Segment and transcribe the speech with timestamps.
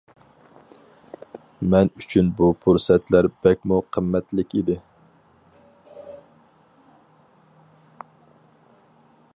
[1.73, 4.79] مەن ئۈچۈن بۇ پۇرسەتلەر بەكمۇ قىممەتلىك ئىدى.